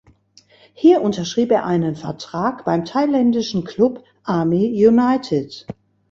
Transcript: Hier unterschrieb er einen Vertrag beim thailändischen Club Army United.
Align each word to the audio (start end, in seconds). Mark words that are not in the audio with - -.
Hier 0.73 1.03
unterschrieb 1.03 1.51
er 1.51 1.63
einen 1.63 1.95
Vertrag 1.95 2.65
beim 2.65 2.85
thailändischen 2.85 3.65
Club 3.65 4.03
Army 4.23 4.65
United. 4.87 5.67